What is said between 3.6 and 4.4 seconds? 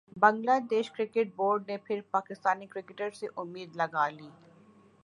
لگا لی